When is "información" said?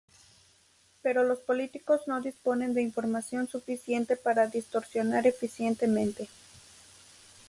2.81-3.47